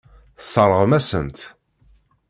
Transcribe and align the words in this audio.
Tesseṛɣem-asen-tt. 0.39 1.39